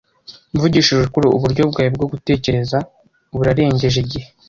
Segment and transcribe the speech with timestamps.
[0.53, 2.77] Mvugishije ukuri, uburyo bwawe bwo gutekereza
[3.35, 4.27] burarengeje igihe.